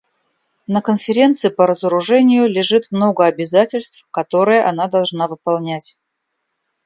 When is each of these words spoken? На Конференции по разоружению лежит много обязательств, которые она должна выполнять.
На 0.65 0.81
Конференции 0.81 1.49
по 1.49 1.67
разоружению 1.67 2.47
лежит 2.49 2.87
много 2.89 3.25
обязательств, 3.25 4.07
которые 4.09 4.63
она 4.63 4.87
должна 4.87 5.27
выполнять. 5.27 5.99